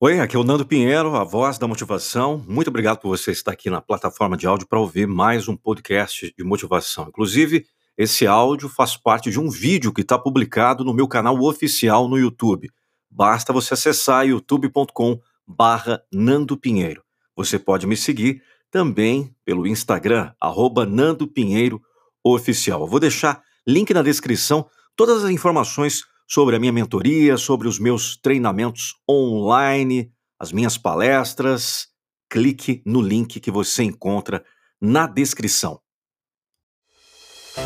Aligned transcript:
Oi, 0.00 0.18
aqui 0.18 0.34
é 0.34 0.38
o 0.38 0.42
Nando 0.42 0.66
Pinheiro, 0.66 1.14
a 1.14 1.22
voz 1.22 1.56
da 1.56 1.68
motivação. 1.68 2.44
Muito 2.48 2.66
obrigado 2.66 2.98
por 2.98 3.16
você 3.16 3.30
estar 3.30 3.52
aqui 3.52 3.70
na 3.70 3.80
plataforma 3.80 4.36
de 4.36 4.44
áudio 4.44 4.66
para 4.66 4.80
ouvir 4.80 5.06
mais 5.06 5.46
um 5.46 5.56
podcast 5.56 6.34
de 6.36 6.44
motivação. 6.44 7.06
Inclusive, 7.08 7.64
esse 7.96 8.26
áudio 8.26 8.68
faz 8.68 8.96
parte 8.96 9.30
de 9.30 9.38
um 9.38 9.48
vídeo 9.48 9.92
que 9.92 10.00
está 10.00 10.18
publicado 10.18 10.84
no 10.84 10.92
meu 10.92 11.06
canal 11.06 11.40
oficial 11.40 12.08
no 12.08 12.18
YouTube. 12.18 12.70
Basta 13.08 13.52
você 13.52 13.74
acessar 13.74 14.26
youtube.com 14.26 15.20
barra 15.46 16.02
Nando 16.12 16.56
Pinheiro. 16.56 17.04
Você 17.36 17.56
pode 17.56 17.86
me 17.86 17.96
seguir 17.96 18.42
também 18.72 19.32
pelo 19.44 19.64
Instagram, 19.64 20.32
arroba 20.40 20.84
Nando 20.84 21.28
Pinheiro 21.28 21.80
Oficial. 22.22 22.80
Eu 22.80 22.88
vou 22.88 22.98
deixar 22.98 23.42
link 23.64 23.94
na 23.94 24.02
descrição, 24.02 24.66
todas 24.96 25.22
as 25.22 25.30
informações 25.30 26.02
sobre 26.26 26.56
a 26.56 26.58
minha 26.58 26.72
mentoria, 26.72 27.36
sobre 27.36 27.68
os 27.68 27.78
meus 27.78 28.16
treinamentos 28.16 28.94
online, 29.08 30.10
as 30.38 30.50
minhas 30.52 30.78
palestras. 30.78 31.88
Clique 32.28 32.82
no 32.84 33.00
link 33.00 33.40
que 33.40 33.50
você 33.50 33.84
encontra 33.84 34.44
na 34.80 35.06
descrição. 35.06 35.80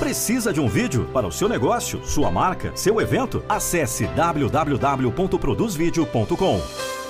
Precisa 0.00 0.52
de 0.52 0.60
um 0.60 0.68
vídeo 0.68 1.08
para 1.12 1.28
o 1.28 1.32
seu 1.32 1.48
negócio, 1.48 2.04
sua 2.04 2.30
marca, 2.30 2.76
seu 2.76 3.00
evento? 3.00 3.42
Acesse 3.48 4.06
www.produzvideo.com. 4.08 7.05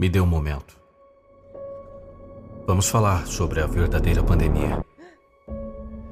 Me 0.00 0.08
dê 0.08 0.18
um 0.18 0.24
momento. 0.24 0.78
Vamos 2.66 2.88
falar 2.88 3.26
sobre 3.26 3.60
a 3.60 3.66
verdadeira 3.66 4.22
pandemia. 4.22 4.82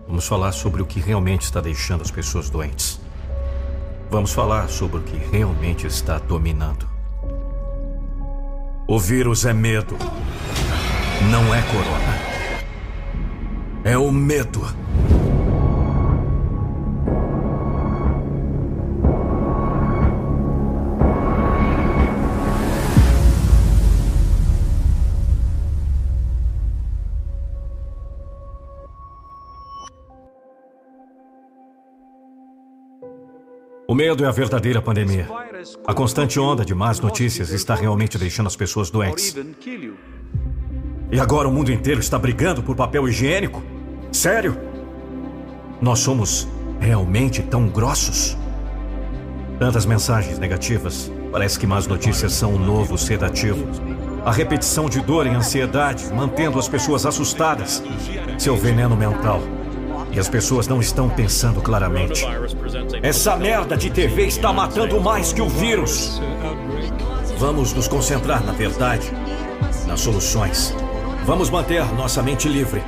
Vamos 0.06 0.28
falar 0.28 0.52
sobre 0.52 0.82
o 0.82 0.84
que 0.84 1.00
realmente 1.00 1.44
está 1.44 1.58
deixando 1.58 2.02
as 2.02 2.10
pessoas 2.10 2.50
doentes. 2.50 3.00
Vamos 4.10 4.30
falar 4.30 4.68
sobre 4.68 4.98
o 4.98 5.02
que 5.02 5.16
realmente 5.16 5.86
está 5.86 6.18
dominando. 6.18 6.86
O 8.86 8.98
vírus 8.98 9.46
é 9.46 9.54
medo. 9.54 9.96
Não 11.30 11.54
é 11.54 11.62
corona. 11.62 12.18
É 13.84 13.96
o 13.96 14.12
medo. 14.12 14.66
Medo 33.98 34.24
é 34.24 34.28
a 34.28 34.30
verdadeira 34.30 34.80
pandemia. 34.80 35.26
A 35.84 35.92
constante 35.92 36.38
onda 36.38 36.64
de 36.64 36.72
más 36.72 37.00
notícias 37.00 37.50
está 37.50 37.74
realmente 37.74 38.16
deixando 38.16 38.46
as 38.46 38.54
pessoas 38.54 38.90
doentes. 38.90 39.34
E 41.10 41.18
agora 41.18 41.48
o 41.48 41.52
mundo 41.52 41.72
inteiro 41.72 41.98
está 41.98 42.16
brigando 42.16 42.62
por 42.62 42.76
papel 42.76 43.08
higiênico? 43.08 43.60
Sério? 44.12 44.56
Nós 45.82 45.98
somos 45.98 46.46
realmente 46.78 47.42
tão 47.42 47.66
grossos? 47.66 48.36
Tantas 49.58 49.84
mensagens 49.84 50.38
negativas. 50.38 51.10
Parece 51.32 51.58
que 51.58 51.66
más 51.66 51.88
notícias 51.88 52.32
são 52.32 52.54
um 52.54 52.58
novo 52.58 52.96
sedativo. 52.96 53.66
A 54.24 54.30
repetição 54.30 54.88
de 54.88 55.00
dor 55.00 55.26
e 55.26 55.30
ansiedade, 55.30 56.04
mantendo 56.14 56.56
as 56.60 56.68
pessoas 56.68 57.04
assustadas. 57.04 57.82
Seu 58.38 58.56
veneno 58.56 58.94
mental. 58.94 59.42
E 60.18 60.20
as 60.20 60.28
pessoas 60.28 60.66
não 60.66 60.80
estão 60.80 61.08
pensando 61.08 61.60
claramente. 61.60 62.26
Essa 63.04 63.36
merda 63.36 63.76
de 63.76 63.88
TV 63.88 64.26
está 64.26 64.52
matando 64.52 65.00
mais 65.00 65.32
que 65.32 65.40
o 65.40 65.48
vírus. 65.48 66.20
Vamos 67.38 67.72
nos 67.72 67.86
concentrar 67.86 68.42
na 68.44 68.50
verdade, 68.50 69.12
nas 69.86 70.00
soluções. 70.00 70.74
Vamos 71.24 71.50
manter 71.50 71.84
nossa 71.94 72.20
mente 72.20 72.48
livre 72.48 72.82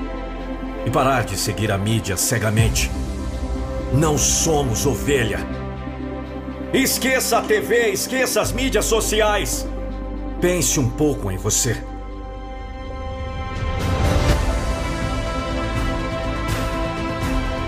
e 0.85 0.91
parar 0.91 1.23
de 1.23 1.37
seguir 1.37 1.71
a 1.71 1.79
mídia 1.79 2.17
cegamente. 2.17 2.91
Não 3.93 4.19
somos 4.19 4.85
ovelha. 4.85 5.39
Esqueça 6.75 7.39
a 7.39 7.43
TV, 7.43 7.93
esqueça 7.93 8.41
as 8.41 8.51
mídias 8.51 8.87
sociais. 8.87 9.69
Pense 10.41 10.81
um 10.81 10.91
pouco 10.91 11.31
em 11.31 11.37
você. 11.37 11.81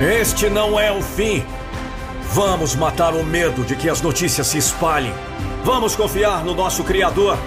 Este 0.03 0.51
não 0.51 0.81
é 0.81 0.91
o 0.91 1.01
fim. 1.01 1.45
Vamos 2.33 2.75
matar 2.75 3.15
o 3.15 3.23
medo 3.23 3.63
de 3.63 3.77
que 3.77 3.89
as 3.89 4.01
notícias 4.01 4.49
se 4.49 4.59
espalhem. 4.59 5.15
Vamos 5.63 5.95
confiar 5.95 6.45
no 6.45 6.55
nosso 6.55 6.83
Criador. 6.83 7.39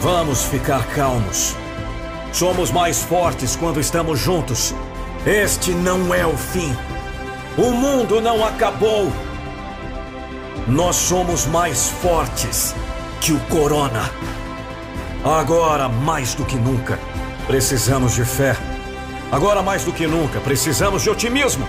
Vamos 0.00 0.42
ficar 0.42 0.84
calmos. 0.96 1.54
Somos 2.32 2.72
mais 2.72 3.04
fortes 3.04 3.54
quando 3.54 3.78
estamos 3.78 4.18
juntos. 4.18 4.74
Este 5.24 5.70
não 5.70 6.12
é 6.12 6.26
o 6.26 6.36
fim. 6.36 6.76
O 7.56 7.70
mundo 7.70 8.20
não 8.20 8.44
acabou. 8.44 9.12
Nós 10.66 10.96
somos 10.96 11.46
mais 11.46 11.88
fortes 11.88 12.74
que 13.20 13.32
o 13.32 13.38
Corona. 13.42 14.10
Agora, 15.24 15.88
mais 15.88 16.34
do 16.34 16.44
que 16.44 16.56
nunca, 16.56 16.98
precisamos 17.46 18.16
de 18.16 18.24
fé. 18.24 18.56
Agora, 19.30 19.62
mais 19.62 19.84
do 19.84 19.92
que 19.92 20.04
nunca, 20.04 20.40
precisamos 20.40 21.02
de 21.02 21.08
otimismo. 21.08 21.64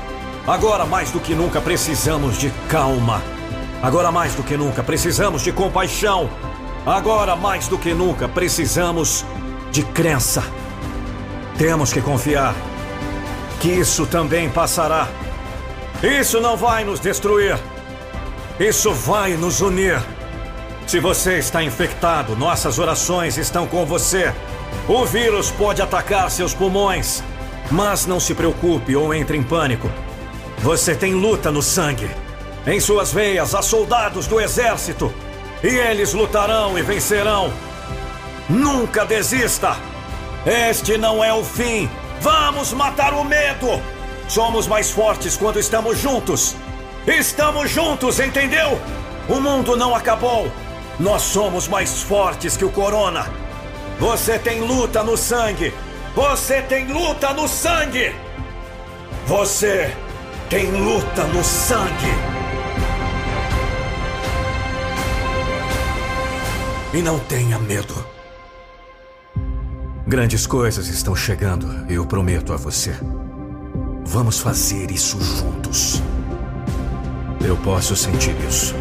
Agora 0.45 0.85
mais 0.85 1.09
do 1.09 1.21
que 1.21 1.33
nunca 1.33 1.61
precisamos 1.61 2.37
de 2.37 2.49
calma. 2.67 3.21
Agora 3.81 4.11
mais 4.11 4.35
do 4.35 4.43
que 4.43 4.57
nunca 4.57 4.83
precisamos 4.83 5.41
de 5.41 5.53
compaixão. 5.53 6.29
Agora 6.85 7.33
mais 7.33 7.69
do 7.69 7.77
que 7.77 7.93
nunca 7.93 8.27
precisamos 8.27 9.25
de 9.71 9.83
crença. 9.83 10.43
Temos 11.57 11.93
que 11.93 12.01
confiar 12.01 12.53
que 13.61 13.69
isso 13.69 14.05
também 14.05 14.49
passará. 14.49 15.07
Isso 16.03 16.41
não 16.41 16.57
vai 16.57 16.83
nos 16.83 16.99
destruir. 16.99 17.57
Isso 18.59 18.91
vai 18.91 19.37
nos 19.37 19.61
unir. 19.61 20.03
Se 20.85 20.99
você 20.99 21.37
está 21.37 21.63
infectado, 21.63 22.35
nossas 22.35 22.79
orações 22.79 23.37
estão 23.37 23.65
com 23.65 23.85
você. 23.85 24.33
O 24.89 25.05
vírus 25.05 25.51
pode 25.51 25.81
atacar 25.81 26.29
seus 26.29 26.53
pulmões, 26.53 27.23
mas 27.71 28.05
não 28.05 28.19
se 28.19 28.35
preocupe 28.35 28.93
ou 28.93 29.13
entre 29.13 29.37
em 29.37 29.43
pânico. 29.43 29.89
Você 30.63 30.95
tem 30.95 31.13
luta 31.13 31.51
no 31.51 31.61
sangue. 31.61 32.09
Em 32.65 32.79
suas 32.79 33.11
veias 33.11 33.53
há 33.53 33.61
soldados 33.61 34.27
do 34.27 34.39
exército. 34.39 35.13
E 35.61 35.67
eles 35.67 36.13
lutarão 36.13 36.79
e 36.79 36.81
vencerão. 36.81 37.51
Nunca 38.47 39.05
desista! 39.05 39.75
Este 40.45 40.97
não 40.97 41.21
é 41.21 41.33
o 41.33 41.43
fim. 41.43 41.89
Vamos 42.21 42.71
matar 42.71 43.13
o 43.13 43.25
medo! 43.25 43.67
Somos 44.29 44.65
mais 44.65 44.89
fortes 44.89 45.35
quando 45.35 45.59
estamos 45.59 45.99
juntos. 45.99 46.55
Estamos 47.05 47.69
juntos, 47.69 48.21
entendeu? 48.21 48.79
O 49.27 49.41
mundo 49.41 49.75
não 49.75 49.93
acabou. 49.93 50.49
Nós 50.97 51.23
somos 51.23 51.67
mais 51.67 52.03
fortes 52.03 52.55
que 52.55 52.63
o 52.63 52.71
corona. 52.71 53.29
Você 53.99 54.39
tem 54.39 54.61
luta 54.61 55.03
no 55.03 55.17
sangue. 55.17 55.73
Você 56.15 56.61
tem 56.61 56.87
luta 56.87 57.33
no 57.33 57.49
sangue. 57.49 58.15
Você 59.27 59.93
tem 60.49 60.71
luta 60.71 61.23
no 61.27 61.43
sangue. 61.43 62.13
E 66.93 67.01
não 67.01 67.19
tenha 67.19 67.57
medo. 67.59 68.05
Grandes 70.05 70.45
coisas 70.45 70.87
estão 70.87 71.15
chegando, 71.15 71.91
eu 71.91 72.05
prometo 72.05 72.53
a 72.53 72.57
você. 72.57 72.93
Vamos 74.05 74.39
fazer 74.39 74.91
isso 74.91 75.19
juntos. 75.19 76.01
Eu 77.45 77.57
posso 77.57 77.95
sentir 77.95 78.35
isso. 78.47 78.75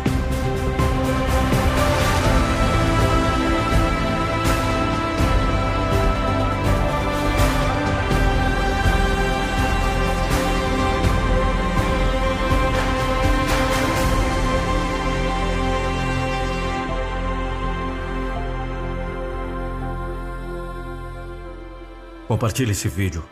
Compartilhe 22.32 22.73
esse 22.73 22.88
vídeo 22.88 23.23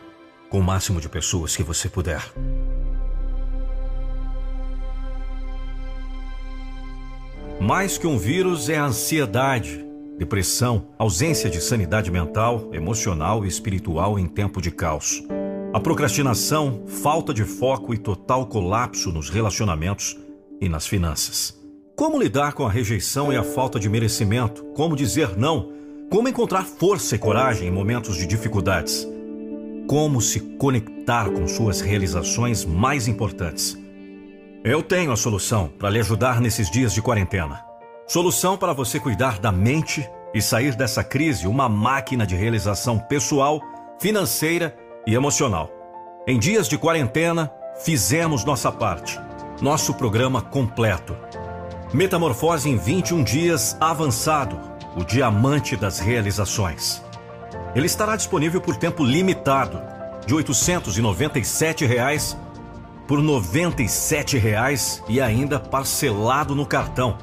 com 0.47 0.59
o 0.59 0.63
máximo 0.63 1.01
de 1.01 1.09
pessoas 1.09 1.55
que 1.55 1.63
você 1.63 1.89
puder. 1.89 2.21
Mais 7.59 7.97
que 7.97 8.05
um 8.05 8.15
vírus 8.15 8.69
é 8.69 8.77
a 8.77 8.85
ansiedade, 8.85 9.83
depressão, 10.19 10.89
ausência 10.99 11.49
de 11.49 11.59
sanidade 11.59 12.11
mental, 12.11 12.69
emocional 12.71 13.43
e 13.43 13.47
espiritual 13.47 14.19
em 14.19 14.27
tempo 14.27 14.61
de 14.61 14.69
caos. 14.69 15.23
A 15.73 15.79
procrastinação, 15.79 16.83
falta 16.85 17.33
de 17.33 17.43
foco 17.43 17.95
e 17.95 17.97
total 17.97 18.45
colapso 18.45 19.11
nos 19.11 19.31
relacionamentos 19.31 20.15
e 20.61 20.69
nas 20.69 20.85
finanças. 20.85 21.59
Como 21.95 22.21
lidar 22.21 22.53
com 22.53 22.67
a 22.67 22.71
rejeição 22.71 23.33
e 23.33 23.35
a 23.35 23.43
falta 23.43 23.79
de 23.79 23.89
merecimento? 23.89 24.63
Como 24.75 24.95
dizer 24.95 25.35
não? 25.35 25.80
Como 26.11 26.27
encontrar 26.27 26.65
força 26.65 27.15
e 27.15 27.17
coragem 27.17 27.69
em 27.69 27.71
momentos 27.71 28.17
de 28.17 28.27
dificuldades? 28.27 29.07
Como 29.87 30.19
se 30.19 30.41
conectar 30.57 31.29
com 31.29 31.47
suas 31.47 31.79
realizações 31.79 32.65
mais 32.65 33.07
importantes? 33.07 33.79
Eu 34.61 34.83
tenho 34.83 35.13
a 35.13 35.15
solução 35.15 35.69
para 35.69 35.89
lhe 35.89 35.99
ajudar 35.99 36.41
nesses 36.41 36.69
dias 36.69 36.93
de 36.93 37.01
quarentena. 37.01 37.63
Solução 38.05 38.57
para 38.57 38.73
você 38.73 38.99
cuidar 38.99 39.39
da 39.39 39.53
mente 39.53 40.05
e 40.33 40.41
sair 40.41 40.75
dessa 40.75 41.01
crise 41.01 41.47
uma 41.47 41.69
máquina 41.69 42.27
de 42.27 42.35
realização 42.35 42.99
pessoal, 42.99 43.61
financeira 43.97 44.75
e 45.07 45.15
emocional. 45.15 45.71
Em 46.27 46.37
dias 46.37 46.67
de 46.67 46.77
quarentena, 46.77 47.49
fizemos 47.85 48.43
nossa 48.43 48.69
parte. 48.69 49.17
Nosso 49.61 49.93
programa 49.93 50.41
completo. 50.41 51.15
Metamorfose 51.93 52.69
em 52.69 52.75
21 52.75 53.23
dias 53.23 53.77
avançado, 53.79 54.70
o 54.95 55.03
diamante 55.03 55.75
das 55.75 55.99
realizações. 55.99 57.03
Ele 57.75 57.85
estará 57.85 58.15
disponível 58.15 58.59
por 58.59 58.75
tempo 58.75 59.03
limitado, 59.03 59.81
de 60.25 60.33
897 60.33 61.85
reais 61.85 62.37
por 63.07 63.21
97 63.21 64.37
reais 64.37 65.03
e 65.09 65.19
ainda 65.19 65.59
parcelado 65.59 66.55
no 66.55 66.65
cartão. 66.65 67.17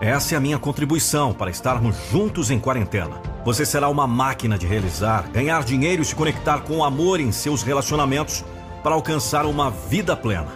Essa 0.00 0.34
é 0.34 0.36
a 0.36 0.40
minha 0.40 0.58
contribuição 0.58 1.32
para 1.32 1.50
estarmos 1.50 1.94
juntos 2.10 2.50
em 2.50 2.58
quarentena. 2.58 3.20
Você 3.44 3.64
será 3.64 3.88
uma 3.88 4.06
máquina 4.06 4.58
de 4.58 4.66
realizar, 4.66 5.28
ganhar 5.30 5.62
dinheiro 5.62 6.02
e 6.02 6.04
se 6.04 6.14
conectar 6.14 6.62
com 6.62 6.78
o 6.78 6.84
amor 6.84 7.20
em 7.20 7.30
seus 7.30 7.62
relacionamentos 7.62 8.44
para 8.82 8.94
alcançar 8.94 9.46
uma 9.46 9.70
vida 9.70 10.16
plena. 10.16 10.48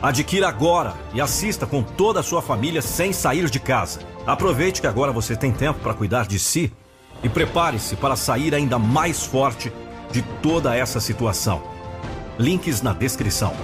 Adquira 0.00 0.46
agora 0.46 0.94
e 1.12 1.20
assista 1.20 1.66
com 1.66 1.82
toda 1.82 2.20
a 2.20 2.22
sua 2.22 2.42
família 2.42 2.82
sem 2.82 3.12
sair 3.12 3.50
de 3.50 3.58
casa. 3.58 3.98
Aproveite 4.26 4.80
que 4.80 4.86
agora 4.86 5.12
você 5.12 5.36
tem 5.36 5.52
tempo 5.52 5.78
para 5.78 5.94
cuidar 5.94 6.26
de 6.26 6.38
si 6.38 6.72
e 7.22 7.28
prepare-se 7.28 7.94
para 7.94 8.16
sair 8.16 8.54
ainda 8.54 8.78
mais 8.78 9.24
forte 9.24 9.72
de 10.10 10.22
toda 10.42 10.74
essa 10.74 10.98
situação. 10.98 11.62
Links 12.38 12.82
na 12.82 12.92
descrição. 12.92 13.54